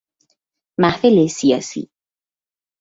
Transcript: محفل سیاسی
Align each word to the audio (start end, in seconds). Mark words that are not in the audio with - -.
محفل 0.79 1.27
سیاسی 1.27 1.89